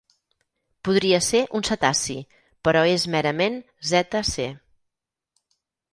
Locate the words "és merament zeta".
2.95-4.23